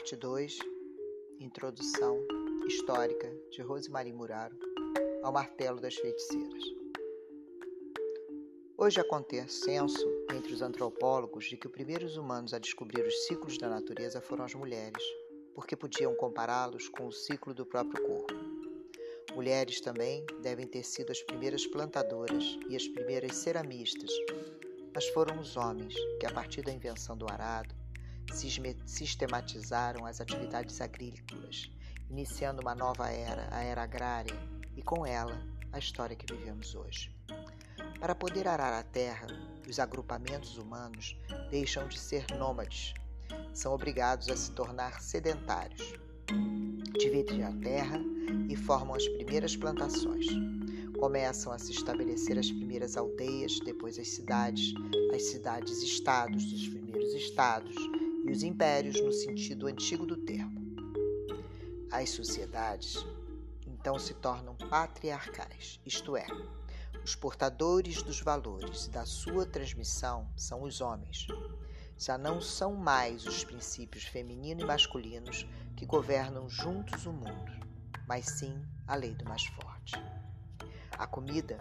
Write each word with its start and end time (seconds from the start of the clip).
Parte 0.00 0.16
2 0.16 0.58
Introdução 1.40 2.26
Histórica 2.66 3.30
de 3.50 3.60
Rosemarie 3.60 4.14
Muraro 4.14 4.56
ao 5.22 5.30
Martelo 5.30 5.78
das 5.78 5.94
Feiticeiras. 5.94 6.64
Hoje 8.78 8.98
há 8.98 9.04
consenso 9.04 10.06
entre 10.34 10.54
os 10.54 10.62
antropólogos 10.62 11.44
de 11.44 11.58
que 11.58 11.66
os 11.66 11.72
primeiros 11.74 12.16
humanos 12.16 12.54
a 12.54 12.58
descobrir 12.58 13.02
os 13.06 13.26
ciclos 13.26 13.58
da 13.58 13.68
natureza 13.68 14.22
foram 14.22 14.46
as 14.46 14.54
mulheres, 14.54 15.04
porque 15.54 15.76
podiam 15.76 16.14
compará-los 16.14 16.88
com 16.88 17.06
o 17.06 17.12
ciclo 17.12 17.52
do 17.52 17.66
próprio 17.66 18.02
corpo. 18.02 18.34
Mulheres 19.34 19.82
também 19.82 20.24
devem 20.40 20.66
ter 20.66 20.82
sido 20.82 21.12
as 21.12 21.22
primeiras 21.22 21.66
plantadoras 21.66 22.58
e 22.70 22.74
as 22.74 22.88
primeiras 22.88 23.36
ceramistas, 23.36 24.10
mas 24.94 25.06
foram 25.08 25.38
os 25.38 25.58
homens 25.58 25.94
que, 26.18 26.24
a 26.24 26.32
partir 26.32 26.62
da 26.62 26.72
invenção 26.72 27.18
do 27.18 27.30
arado, 27.30 27.79
sistematizaram 28.30 30.06
as 30.06 30.20
atividades 30.20 30.80
agrícolas, 30.80 31.70
iniciando 32.08 32.60
uma 32.60 32.74
nova 32.74 33.08
era, 33.08 33.48
a 33.50 33.62
era 33.62 33.82
agrária, 33.82 34.36
e 34.76 34.82
com 34.82 35.06
ela 35.06 35.40
a 35.72 35.78
história 35.78 36.16
que 36.16 36.32
vivemos 36.32 36.74
hoje. 36.74 37.14
Para 37.98 38.14
poder 38.14 38.48
arar 38.48 38.72
a 38.72 38.82
terra, 38.82 39.26
os 39.68 39.78
agrupamentos 39.78 40.56
humanos 40.56 41.16
deixam 41.50 41.86
de 41.86 41.98
ser 41.98 42.26
nômades, 42.38 42.94
são 43.52 43.72
obrigados 43.72 44.28
a 44.28 44.36
se 44.36 44.50
tornar 44.52 45.00
sedentários. 45.00 45.94
Dividem 46.98 47.44
a 47.44 47.52
terra 47.52 48.00
e 48.48 48.56
formam 48.56 48.94
as 48.94 49.06
primeiras 49.08 49.56
plantações. 49.56 50.26
Começam 50.98 51.52
a 51.52 51.58
se 51.58 51.72
estabelecer 51.72 52.38
as 52.38 52.50
primeiras 52.50 52.96
aldeias, 52.96 53.58
depois 53.60 53.98
as 53.98 54.08
cidades, 54.08 54.74
as 55.14 55.22
cidades-estados 55.30 56.44
dos 56.44 56.68
primeiros 56.68 57.14
estados 57.14 57.74
e 58.24 58.30
os 58.30 58.42
impérios 58.42 59.00
no 59.00 59.12
sentido 59.12 59.66
antigo 59.66 60.06
do 60.06 60.16
termo. 60.16 60.60
As 61.90 62.10
sociedades 62.10 63.04
então 63.66 63.98
se 63.98 64.14
tornam 64.14 64.54
patriarcais, 64.54 65.80
isto 65.86 66.16
é, 66.16 66.26
os 67.02 67.14
portadores 67.14 68.02
dos 68.02 68.20
valores 68.20 68.88
da 68.88 69.06
sua 69.06 69.46
transmissão 69.46 70.28
são 70.36 70.62
os 70.62 70.80
homens. 70.80 71.26
Já 71.96 72.18
não 72.18 72.40
são 72.40 72.74
mais 72.74 73.26
os 73.26 73.42
princípios 73.42 74.04
feminino 74.04 74.60
e 74.60 74.66
masculinos 74.66 75.46
que 75.76 75.86
governam 75.86 76.48
juntos 76.48 77.06
o 77.06 77.12
mundo, 77.12 77.52
mas 78.06 78.26
sim 78.26 78.62
a 78.86 78.94
lei 78.94 79.14
do 79.14 79.24
mais 79.24 79.44
forte. 79.46 79.94
A 80.92 81.06
comida 81.06 81.58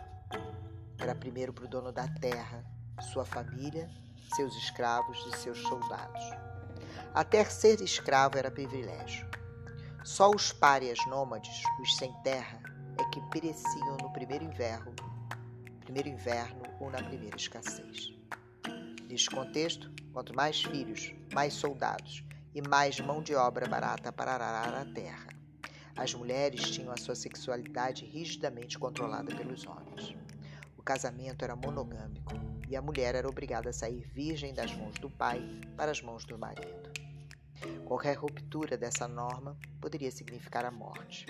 era 0.98 1.16
primeiro 1.16 1.54
para 1.54 1.66
o 1.66 1.70
dono 1.70 1.92
da 1.92 2.08
terra, 2.08 2.66
sua 3.14 3.24
família, 3.24 3.90
seus 4.36 4.56
escravos 4.58 5.18
e 5.28 5.38
seus 5.38 5.62
soldados. 5.62 6.49
Até 7.14 7.44
ser 7.44 7.82
escravo 7.82 8.38
era 8.38 8.52
privilégio. 8.52 9.28
Só 10.04 10.30
os 10.30 10.54
párias 10.54 11.00
nômades, 11.08 11.64
os 11.82 11.98
sem 11.98 12.14
terra, 12.24 12.62
é 13.00 13.04
que 13.06 13.22
pereciam 13.30 13.98
no 14.02 14.14
primeiro 14.14 14.44
inverno, 14.44 14.94
primeiro 15.80 16.08
inverno 16.08 16.62
ou 16.80 16.90
na 16.90 17.02
primeira 17.02 17.36
escassez. 17.36 18.14
Neste 19.10 19.30
contexto, 19.30 19.92
quanto 20.14 20.36
mais 20.36 20.62
filhos, 20.62 21.12
mais 21.34 21.54
soldados 21.54 22.24
e 22.54 22.62
mais 22.62 23.00
mão 23.00 23.24
de 23.24 23.34
obra 23.34 23.68
barata 23.68 24.12
para 24.12 24.34
arar 24.34 24.74
a 24.74 24.86
terra. 24.86 25.28
As 25.96 26.14
mulheres 26.14 26.62
tinham 26.62 26.94
a 26.94 26.98
sua 26.98 27.16
sexualidade 27.16 28.06
rigidamente 28.06 28.78
controlada 28.78 29.36
pelos 29.36 29.66
homens. 29.66 30.16
O 30.78 30.84
casamento 30.84 31.44
era 31.44 31.56
monogâmico 31.56 32.34
e 32.70 32.76
a 32.76 32.82
mulher 32.82 33.16
era 33.16 33.28
obrigada 33.28 33.72
a 33.72 33.74
sair 33.74 34.08
virgem 34.14 34.54
das 34.54 34.72
mãos 34.76 34.96
do 35.00 35.10
pai 35.10 35.42
para 35.76 35.92
as 35.92 36.02
mãos 36.02 36.24
do 36.24 36.38
marido. 36.38 36.99
Qualquer 37.86 38.16
ruptura 38.16 38.78
dessa 38.78 39.08
norma 39.08 39.58
poderia 39.82 40.12
significar 40.12 40.66
a 40.66 40.72
morte. 40.72 41.26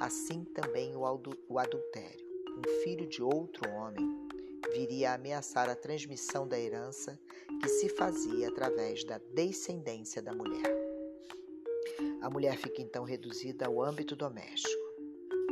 Assim 0.00 0.44
também 0.44 0.96
o 0.96 1.58
adultério. 1.58 2.26
Um 2.58 2.82
filho 2.82 3.06
de 3.08 3.22
outro 3.22 3.70
homem 3.70 4.28
viria 4.72 5.10
a 5.10 5.14
ameaçar 5.14 5.68
a 5.68 5.74
transmissão 5.74 6.48
da 6.48 6.58
herança 6.58 7.18
que 7.60 7.68
se 7.68 7.88
fazia 7.90 8.48
através 8.48 9.04
da 9.04 9.18
descendência 9.34 10.22
da 10.22 10.32
mulher. 10.32 10.72
A 12.22 12.30
mulher 12.30 12.56
fica 12.56 12.80
então 12.80 13.04
reduzida 13.04 13.66
ao 13.66 13.82
âmbito 13.82 14.16
doméstico, 14.16 14.82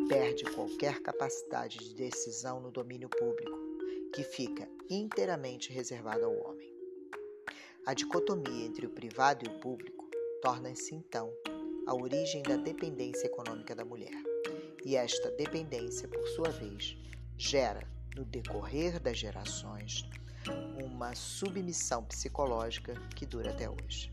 perde 0.08 0.44
qualquer 0.54 1.00
capacidade 1.00 1.78
de 1.78 1.94
decisão 1.94 2.60
no 2.60 2.70
domínio 2.70 3.08
público, 3.08 3.58
que 4.14 4.22
fica 4.22 4.68
inteiramente 4.88 5.72
reservado 5.72 6.24
ao 6.24 6.34
homem. 6.34 6.72
A 7.86 7.94
dicotomia 7.94 8.66
entre 8.66 8.86
o 8.86 8.90
privado 8.90 9.44
e 9.44 9.48
o 9.48 9.60
público 9.60 9.99
torna-se 10.40 10.94
então 10.94 11.30
a 11.86 11.94
origem 11.94 12.42
da 12.42 12.56
dependência 12.56 13.26
econômica 13.26 13.74
da 13.74 13.84
mulher. 13.84 14.14
E 14.84 14.96
esta 14.96 15.30
dependência, 15.32 16.08
por 16.08 16.26
sua 16.28 16.48
vez, 16.48 16.96
gera, 17.36 17.86
no 18.16 18.24
decorrer 18.24 18.98
das 18.98 19.18
gerações, 19.18 20.08
uma 20.82 21.14
submissão 21.14 22.04
psicológica 22.04 22.94
que 23.14 23.26
dura 23.26 23.50
até 23.50 23.68
hoje. 23.68 24.10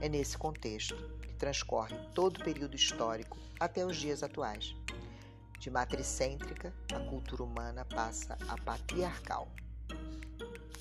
É 0.00 0.08
nesse 0.08 0.36
contexto 0.36 0.96
que 1.22 1.34
transcorre 1.34 1.96
todo 2.14 2.38
o 2.38 2.44
período 2.44 2.76
histórico 2.76 3.38
até 3.58 3.86
os 3.86 3.96
dias 3.96 4.22
atuais. 4.22 4.74
De 5.58 5.70
matricêntrica, 5.70 6.74
a 6.92 7.00
cultura 7.00 7.42
humana 7.42 7.86
passa 7.86 8.36
a 8.48 8.60
patriarcal. 8.60 9.48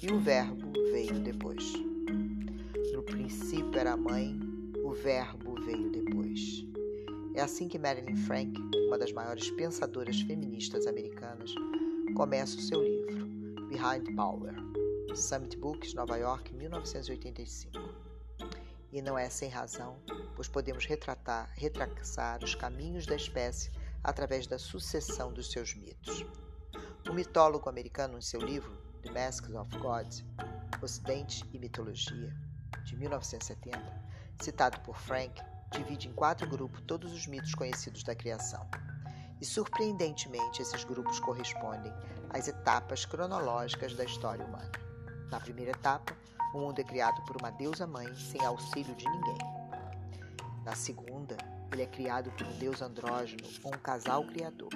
E 0.01 0.11
o 0.11 0.19
verbo 0.19 0.73
veio 0.91 1.19
depois. 1.19 1.92
No 3.03 3.17
princípio 3.17 3.77
era 3.77 3.91
a 3.91 3.97
mãe, 3.97 4.39
o 4.81 4.93
verbo 4.93 5.61
veio 5.65 5.91
depois. 5.91 6.65
É 7.35 7.41
assim 7.41 7.67
que 7.67 7.77
Marilyn 7.77 8.15
Frank, 8.15 8.57
uma 8.87 8.97
das 8.97 9.11
maiores 9.11 9.51
pensadoras 9.51 10.21
feministas 10.21 10.87
americanas, 10.87 11.53
começa 12.15 12.55
o 12.55 12.61
seu 12.61 12.81
livro, 12.81 13.25
Behind 13.67 14.15
Power, 14.15 14.55
Summit 15.13 15.57
Books, 15.57 15.93
Nova 15.93 16.15
York, 16.15 16.53
1985. 16.53 17.77
E 18.93 19.01
não 19.01 19.17
é 19.17 19.29
sem 19.29 19.49
razão, 19.49 19.99
pois 20.33 20.47
podemos 20.47 20.85
retratar, 20.85 21.51
retraçar 21.55 22.41
os 22.41 22.55
caminhos 22.55 23.05
da 23.05 23.17
espécie 23.17 23.69
através 24.01 24.47
da 24.47 24.57
sucessão 24.57 25.33
dos 25.33 25.51
seus 25.51 25.75
mitos. 25.75 26.25
O 27.09 27.13
mitólogo 27.13 27.69
americano, 27.69 28.17
em 28.17 28.21
seu 28.21 28.39
livro 28.39 28.71
The 29.01 29.11
Masks 29.11 29.53
of 29.53 29.77
Gods, 29.77 30.23
Ocidente 30.81 31.43
e 31.51 31.59
Mitologia, 31.59 32.33
de 32.83 32.95
1970, 32.95 33.79
citado 34.41 34.79
por 34.81 34.97
Frank, 34.97 35.41
divide 35.71 36.07
em 36.07 36.13
quatro 36.13 36.47
grupos 36.47 36.81
todos 36.81 37.11
os 37.11 37.27
mitos 37.27 37.55
conhecidos 37.55 38.03
da 38.03 38.15
criação. 38.15 38.67
E 39.41 39.45
surpreendentemente, 39.45 40.61
esses 40.61 40.83
grupos 40.83 41.19
correspondem 41.19 41.91
às 42.29 42.47
etapas 42.47 43.05
cronológicas 43.05 43.93
da 43.95 44.03
história 44.03 44.45
humana. 44.45 44.71
Na 45.29 45.39
primeira 45.39 45.71
etapa, 45.71 46.15
o 46.53 46.59
mundo 46.59 46.79
é 46.79 46.83
criado 46.83 47.23
por 47.25 47.35
uma 47.37 47.51
deusa 47.51 47.87
mãe 47.87 48.13
sem 48.15 48.43
auxílio 48.45 48.95
de 48.95 49.09
ninguém. 49.09 49.37
Na 50.63 50.75
segunda, 50.75 51.35
ele 51.71 51.81
é 51.81 51.87
criado 51.87 52.31
por 52.31 52.45
um 52.45 52.57
deus 52.57 52.81
andrógeno 52.81 53.43
ou 53.63 53.73
um 53.73 53.79
casal 53.79 54.23
criador. 54.25 54.69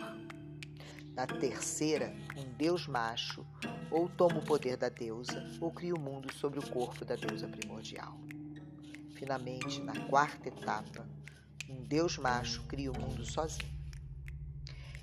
Na 1.18 1.26
terceira, 1.26 2.16
um 2.38 2.54
deus 2.54 2.86
macho 2.86 3.44
ou 3.90 4.08
toma 4.08 4.38
o 4.38 4.46
poder 4.46 4.78
da 4.78 4.88
deusa 4.88 5.44
ou 5.60 5.72
cria 5.72 5.96
o 5.96 6.00
mundo 6.00 6.32
sobre 6.32 6.60
o 6.60 6.70
corpo 6.70 7.04
da 7.04 7.16
deusa 7.16 7.48
primordial. 7.48 8.16
Finalmente, 9.16 9.82
na 9.82 10.00
quarta 10.06 10.48
etapa, 10.48 11.10
um 11.68 11.84
deus 11.84 12.20
macho 12.20 12.62
cria 12.68 12.92
o 12.92 13.00
mundo 13.00 13.26
sozinho. 13.26 13.76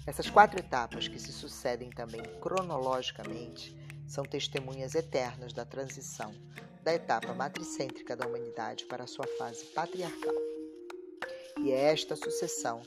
Essas 0.06 0.30
quatro 0.30 0.56
etapas, 0.56 1.08
que 1.08 1.19
se 1.19 1.32
sucedem 1.32 1.91
também 1.91 2.22
cronologicamente, 2.41 3.76
são 4.06 4.24
testemunhas 4.24 4.94
eternas 4.94 5.53
da 5.53 5.65
transição 5.65 6.33
da 6.84 6.94
etapa 6.94 7.34
matricêntrica 7.34 8.15
da 8.15 8.24
humanidade 8.24 8.84
para 8.84 9.03
a 9.03 9.09
sua 9.09 9.27
fase 9.36 9.65
patriarcal. 9.74 10.34
E 11.59 11.72
é 11.72 11.91
esta 11.92 12.15
sucessão 12.15 12.83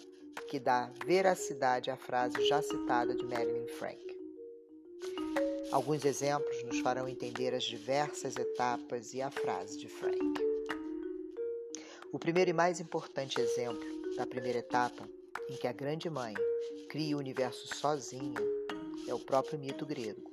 que 0.48 0.60
dá 0.60 0.92
veracidade 1.06 1.90
à 1.90 1.98
frase 1.98 2.46
já 2.48 2.62
citada 2.62 3.16
de 3.16 3.26
Marilyn 3.26 3.68
Frank. 3.68 4.06
Alguns 5.72 6.06
exemplos 6.06 6.64
nos 6.64 6.80
farão 6.80 7.08
entender 7.08 7.54
as 7.54 7.64
diversas 7.64 8.36
etapas 8.38 9.14
e 9.14 9.22
a 9.22 9.30
frase 9.30 9.78
de 9.78 9.88
Frank. 9.88 10.18
O 12.12 12.18
primeiro 12.18 12.52
e 12.52 12.54
mais 12.54 12.80
importante 12.80 13.40
exemplo 13.40 13.86
da 14.16 14.26
primeira 14.26 14.60
etapa, 14.60 15.08
em 15.50 15.56
que 15.56 15.68
a 15.68 15.74
Grande 15.74 16.10
Mãe 16.10 16.34
cria 16.90 17.16
o 17.16 17.20
universo 17.20 17.76
sozinha, 17.76 18.40
é 19.08 19.14
o 19.14 19.20
próprio 19.20 19.60
mito 19.60 19.86
grego. 19.86 20.32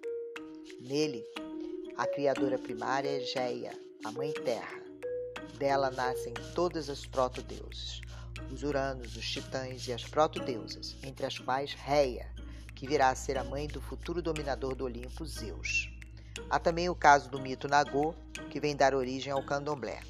Nele, 0.80 1.24
a 1.96 2.06
criadora 2.06 2.58
primária 2.58 3.08
é 3.08 3.20
Geia, 3.20 3.72
a 4.04 4.12
Mãe 4.12 4.32
Terra. 4.32 4.82
Dela 5.58 5.90
nascem 5.90 6.32
todas 6.54 6.88
as 6.88 7.04
proto-deuses, 7.06 8.00
os 8.52 8.62
Uranos, 8.62 9.16
os 9.16 9.28
Titãs 9.28 9.86
e 9.86 9.92
as 9.92 10.04
proto-deusas, 10.04 10.96
entre 11.02 11.26
as 11.26 11.38
quais 11.38 11.72
Reia, 11.72 12.26
que 12.74 12.86
virá 12.86 13.10
a 13.10 13.14
ser 13.14 13.38
a 13.38 13.44
mãe 13.44 13.66
do 13.66 13.80
futuro 13.80 14.20
dominador 14.20 14.74
do 14.74 14.84
Olimpo, 14.84 15.24
Zeus. 15.24 15.90
Há 16.50 16.58
também 16.58 16.88
o 16.88 16.94
caso 16.94 17.30
do 17.30 17.40
mito 17.40 17.68
Nagô, 17.68 18.14
que 18.50 18.60
vem 18.60 18.74
dar 18.74 18.94
origem 18.94 19.32
ao 19.32 19.44
candomblé. 19.44 20.00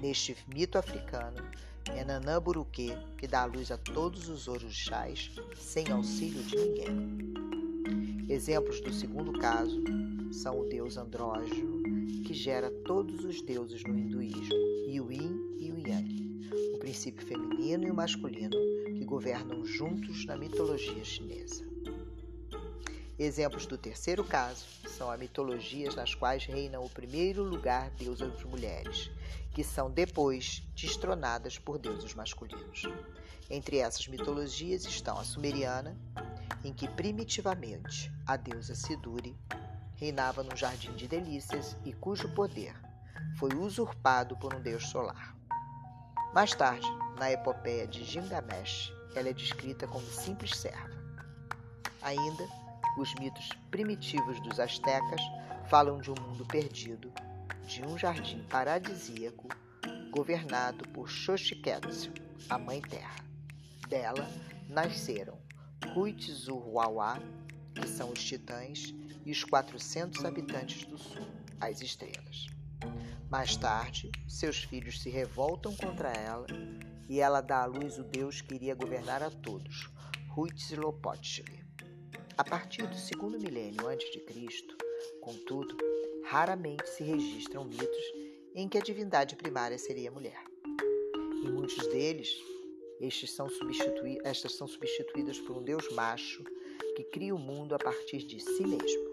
Neste 0.00 0.36
mito 0.48 0.78
africano, 0.78 1.42
é 1.90 2.04
Nanã 2.04 2.40
Buruque 2.40 2.96
que 3.18 3.26
dá 3.26 3.42
a 3.42 3.46
luz 3.46 3.70
a 3.70 3.76
todos 3.76 4.28
os 4.28 4.48
orixás 4.48 5.30
sem 5.56 5.90
auxílio 5.90 6.42
de 6.42 6.56
ninguém. 6.56 7.34
Exemplos 8.28 8.80
do 8.80 8.92
segundo 8.92 9.32
caso 9.38 9.82
são 10.32 10.60
o 10.60 10.68
deus 10.68 10.96
andrógeno, 10.96 11.82
que 12.24 12.32
gera 12.32 12.70
todos 12.84 13.24
os 13.24 13.42
deuses 13.42 13.82
no 13.84 13.96
hinduísmo, 13.96 14.54
e 14.88 15.00
o 15.00 15.12
princípio 17.04 17.26
feminino 17.26 17.86
e 17.86 17.90
o 17.90 17.94
masculino, 17.94 18.56
que 18.86 19.04
governam 19.04 19.62
juntos 19.64 20.24
na 20.24 20.36
mitologia 20.36 21.04
chinesa. 21.04 21.62
Exemplos 23.18 23.66
do 23.66 23.76
terceiro 23.76 24.24
caso 24.24 24.64
são 24.88 25.10
as 25.10 25.20
mitologias 25.20 25.94
nas 25.94 26.14
quais 26.14 26.46
reinam 26.46 26.82
o 26.82 26.88
primeiro 26.88 27.42
lugar 27.42 27.90
deusas 27.90 28.42
mulheres, 28.44 29.10
que 29.52 29.62
são 29.62 29.90
depois 29.90 30.62
destronadas 30.74 31.58
por 31.58 31.78
deuses 31.78 32.14
masculinos. 32.14 32.84
Entre 33.50 33.78
essas 33.78 34.08
mitologias 34.08 34.86
estão 34.86 35.18
a 35.18 35.24
sumeriana, 35.24 35.94
em 36.64 36.72
que 36.72 36.88
primitivamente 36.88 38.10
a 38.26 38.36
deusa 38.36 38.74
Siduri 38.74 39.36
reinava 39.96 40.42
num 40.42 40.56
jardim 40.56 40.92
de 40.94 41.06
delícias 41.06 41.76
e 41.84 41.92
cujo 41.92 42.30
poder 42.30 42.74
foi 43.36 43.54
usurpado 43.54 44.36
por 44.38 44.54
um 44.54 44.60
deus 44.60 44.88
solar. 44.88 45.33
Mais 46.34 46.52
tarde, 46.52 46.84
na 47.16 47.30
epopeia 47.30 47.86
de 47.86 48.02
Gilgamesh, 48.02 48.92
ela 49.14 49.28
é 49.28 49.32
descrita 49.32 49.86
como 49.86 50.04
simples 50.04 50.50
serva. 50.56 50.90
Ainda, 52.02 52.48
os 52.98 53.14
mitos 53.20 53.50
primitivos 53.70 54.40
dos 54.40 54.58
astecas 54.58 55.20
falam 55.68 56.00
de 56.00 56.10
um 56.10 56.14
mundo 56.20 56.44
perdido, 56.46 57.12
de 57.68 57.86
um 57.86 57.96
jardim 57.96 58.42
paradisíaco 58.50 59.46
governado 60.10 60.88
por 60.88 61.08
Xochiquetzal, 61.08 62.12
a 62.50 62.58
Mãe 62.58 62.82
Terra. 62.82 63.24
Dela 63.88 64.28
nasceram 64.68 65.38
Huitzurwawa, 65.94 67.20
que 67.76 67.86
são 67.86 68.10
os 68.10 68.24
titãs, 68.24 68.92
e 69.24 69.30
os 69.30 69.44
400 69.44 70.24
habitantes 70.24 70.84
do 70.84 70.98
sul, 70.98 71.28
as 71.60 71.80
estrelas. 71.80 72.48
Mais 73.34 73.56
tarde, 73.56 74.12
seus 74.28 74.62
filhos 74.62 75.02
se 75.02 75.10
revoltam 75.10 75.74
contra 75.74 76.08
ela 76.08 76.46
e 77.08 77.18
ela 77.18 77.40
dá 77.40 77.64
à 77.64 77.66
luz 77.66 77.98
o 77.98 78.04
deus 78.04 78.40
que 78.40 78.54
iria 78.54 78.76
governar 78.76 79.24
a 79.24 79.28
todos, 79.28 79.90
Huitzilopochtli. 80.36 81.64
A 82.38 82.44
partir 82.44 82.86
do 82.86 82.94
segundo 82.94 83.36
milênio 83.36 83.88
antes 83.88 84.08
de 84.12 84.20
Cristo, 84.20 84.76
contudo, 85.20 85.76
raramente 86.26 86.88
se 86.88 87.02
registram 87.02 87.64
mitos 87.64 88.04
em 88.54 88.68
que 88.68 88.78
a 88.78 88.80
divindade 88.80 89.34
primária 89.34 89.78
seria 89.78 90.12
mulher. 90.12 90.44
Em 91.44 91.50
muitos 91.50 91.88
deles, 91.88 92.38
são 93.26 93.48
estas 94.22 94.52
são 94.52 94.68
substituídas 94.68 95.40
por 95.40 95.56
um 95.56 95.64
deus 95.64 95.90
macho 95.90 96.44
que 96.94 97.02
cria 97.02 97.34
o 97.34 97.38
mundo 97.40 97.74
a 97.74 97.78
partir 97.80 98.18
de 98.18 98.38
si 98.38 98.64
mesmo, 98.64 99.10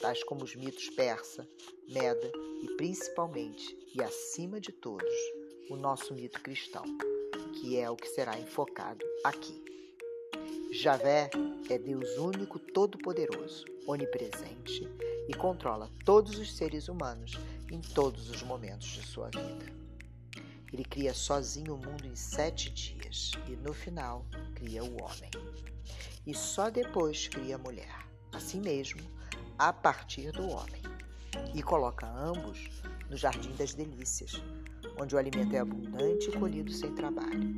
tais 0.00 0.24
como 0.24 0.42
os 0.42 0.56
mitos 0.56 0.90
persa, 0.90 1.48
meda 1.88 2.32
e 2.62 2.76
principalmente 2.76 3.76
e 3.94 4.02
acima 4.02 4.60
de 4.60 4.72
todos, 4.72 5.14
o 5.70 5.76
nosso 5.76 6.14
mito 6.14 6.40
cristão, 6.42 6.84
que 7.54 7.78
é 7.78 7.88
o 7.90 7.96
que 7.96 8.08
será 8.08 8.38
enfocado 8.38 9.04
aqui. 9.22 9.62
Javé 10.72 11.30
é 11.70 11.78
Deus 11.78 12.18
único, 12.18 12.58
todo-poderoso, 12.58 13.64
onipresente 13.86 14.88
e 15.28 15.34
controla 15.34 15.90
todos 16.04 16.38
os 16.38 16.56
seres 16.56 16.88
humanos 16.88 17.32
em 17.70 17.80
todos 17.80 18.28
os 18.28 18.42
momentos 18.42 18.88
de 18.88 19.06
sua 19.06 19.28
vida. 19.28 19.72
Ele 20.72 20.84
cria 20.84 21.14
sozinho 21.14 21.74
o 21.74 21.78
mundo 21.78 22.04
em 22.04 22.16
sete 22.16 22.68
dias 22.70 23.30
e, 23.48 23.52
no 23.52 23.72
final, 23.72 24.26
cria 24.56 24.82
o 24.82 25.00
homem. 25.00 25.30
E 26.26 26.34
só 26.34 26.68
depois 26.68 27.28
cria 27.28 27.54
a 27.54 27.58
mulher, 27.58 27.94
assim 28.32 28.60
mesmo, 28.60 29.00
a 29.56 29.72
partir 29.72 30.32
do 30.32 30.48
homem. 30.48 30.93
E 31.54 31.62
coloca 31.62 32.06
ambos 32.06 32.68
no 33.10 33.16
Jardim 33.16 33.52
das 33.52 33.74
Delícias, 33.74 34.42
onde 35.00 35.14
o 35.14 35.18
alimento 35.18 35.54
é 35.54 35.58
abundante 35.58 36.28
e 36.28 36.38
colhido 36.38 36.72
sem 36.72 36.94
trabalho. 36.94 37.54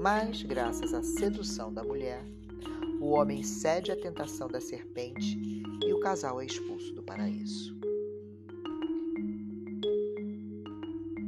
Mas, 0.00 0.42
graças 0.42 0.94
à 0.94 1.02
sedução 1.02 1.72
da 1.72 1.82
mulher, 1.82 2.24
o 3.00 3.10
homem 3.10 3.42
cede 3.42 3.92
à 3.92 3.96
tentação 3.96 4.48
da 4.48 4.60
serpente 4.60 5.38
e 5.84 5.92
o 5.92 6.00
casal 6.00 6.40
é 6.40 6.46
expulso 6.46 6.92
do 6.94 7.02
paraíso. 7.02 7.78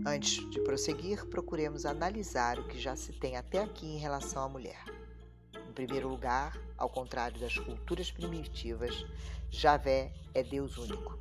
Antes 0.04 0.48
de 0.50 0.58
prosseguir, 0.60 1.24
procuremos 1.26 1.86
analisar 1.86 2.58
o 2.58 2.66
que 2.66 2.80
já 2.80 2.96
se 2.96 3.12
tem 3.12 3.36
até 3.36 3.62
aqui 3.62 3.86
em 3.86 3.98
relação 3.98 4.42
à 4.42 4.48
mulher. 4.48 4.82
Em 5.68 5.72
primeiro 5.72 6.08
lugar, 6.08 6.58
ao 6.76 6.88
contrário 6.88 7.38
das 7.38 7.56
culturas 7.56 8.10
primitivas, 8.10 9.06
Javé 9.50 10.12
é 10.34 10.42
Deus 10.42 10.76
único, 10.78 11.19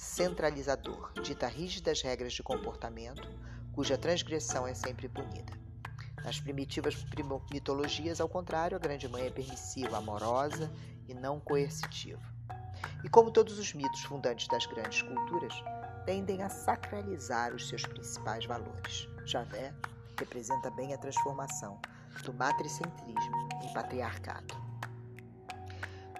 centralizador, 0.00 1.12
dita 1.22 1.46
rígidas 1.46 2.00
regras 2.00 2.32
de 2.32 2.42
comportamento, 2.42 3.28
cuja 3.70 3.98
transgressão 3.98 4.66
é 4.66 4.72
sempre 4.72 5.10
punida. 5.10 5.52
Nas 6.24 6.40
primitivas 6.40 6.96
mitologias, 7.52 8.18
ao 8.18 8.26
contrário, 8.26 8.74
a 8.74 8.80
grande 8.80 9.06
mãe 9.06 9.26
é 9.26 9.30
permissiva, 9.30 9.98
amorosa 9.98 10.72
e 11.06 11.12
não 11.12 11.38
coercitiva. 11.38 12.22
E 13.04 13.10
como 13.10 13.30
todos 13.30 13.58
os 13.58 13.74
mitos 13.74 14.02
fundantes 14.04 14.48
das 14.48 14.64
grandes 14.64 15.02
culturas, 15.02 15.52
tendem 16.06 16.42
a 16.42 16.48
sacralizar 16.48 17.54
os 17.54 17.68
seus 17.68 17.82
principais 17.82 18.46
valores. 18.46 19.06
Javé 19.26 19.74
representa 20.18 20.70
bem 20.70 20.94
a 20.94 20.98
transformação 20.98 21.78
do 22.24 22.32
matricentrismo 22.32 23.48
em 23.62 23.72
patriarcado. 23.74 24.69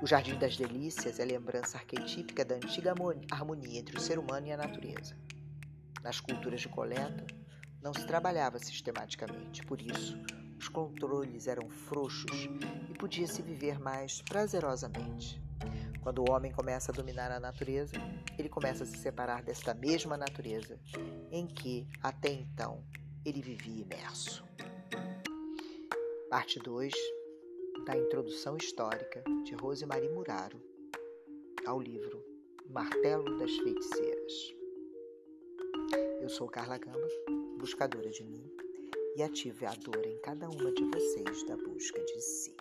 O 0.02 0.06
Jardim 0.06 0.38
das 0.38 0.56
Delícias 0.56 1.20
é 1.20 1.24
lembrança 1.26 1.76
arquetípica 1.76 2.42
da 2.42 2.54
antiga 2.54 2.94
harmonia 3.30 3.80
entre 3.80 3.98
o 3.98 4.00
ser 4.00 4.18
humano 4.18 4.46
e 4.46 4.52
a 4.52 4.56
natureza. 4.56 5.14
Nas 6.02 6.18
culturas 6.18 6.62
de 6.62 6.70
coleta, 6.70 7.26
não 7.82 7.92
se 7.92 8.06
trabalhava 8.06 8.58
sistematicamente, 8.58 9.62
por 9.62 9.78
isso 9.78 10.18
os 10.58 10.68
controles 10.68 11.46
eram 11.46 11.68
frouxos 11.68 12.48
e 12.88 12.94
podia-se 12.94 13.42
viver 13.42 13.78
mais 13.78 14.22
prazerosamente. 14.22 15.38
Quando 16.02 16.20
o 16.20 16.30
homem 16.30 16.50
começa 16.50 16.90
a 16.90 16.94
dominar 16.94 17.30
a 17.30 17.38
natureza, 17.38 17.96
ele 18.38 18.48
começa 18.48 18.84
a 18.84 18.86
se 18.86 18.96
separar 18.96 19.42
desta 19.42 19.74
mesma 19.74 20.16
natureza 20.16 20.80
em 21.30 21.46
que, 21.46 21.86
até 22.02 22.32
então, 22.32 22.82
ele 23.22 23.42
vivia 23.42 23.82
imerso. 23.82 24.42
Parte 26.30 26.58
2 26.58 26.94
da 27.84 27.96
introdução 27.96 28.56
histórica 28.56 29.22
de 29.44 29.54
Rosemarie 29.54 30.08
Muraro 30.08 30.60
ao 31.66 31.80
livro 31.80 32.24
Martelo 32.68 33.36
das 33.38 33.56
Feiticeiras. 33.56 34.54
Eu 36.20 36.28
sou 36.28 36.48
Carla 36.48 36.78
Gamba 36.78 37.08
buscadora 37.60 38.08
de 38.08 38.24
mim, 38.24 38.50
e 39.16 39.22
ative 39.22 39.66
a 39.66 39.74
dor 39.74 40.06
em 40.06 40.18
cada 40.22 40.48
uma 40.48 40.72
de 40.72 40.82
vocês 40.84 41.42
da 41.44 41.56
busca 41.58 42.02
de 42.02 42.20
si. 42.22 42.59